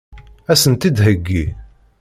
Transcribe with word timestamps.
Ad 0.51 0.57
sen-tt-id-theggi? 0.61 1.45